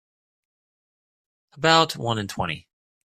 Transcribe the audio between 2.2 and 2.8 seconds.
twenty.